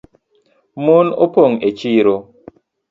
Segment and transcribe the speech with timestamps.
[0.83, 2.15] Mon opong’ e chiro